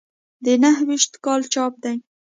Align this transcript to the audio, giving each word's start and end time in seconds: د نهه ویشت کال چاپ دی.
د 0.45 0.47
نهه 0.63 0.83
ویشت 0.87 1.13
کال 1.25 1.41
چاپ 1.53 1.73
دی. 1.83 1.97